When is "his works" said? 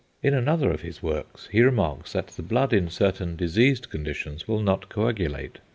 0.81-1.47